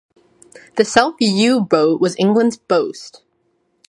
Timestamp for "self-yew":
0.83-1.59